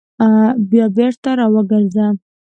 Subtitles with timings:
[0.69, 2.05] بیا بېرته راوګرځه!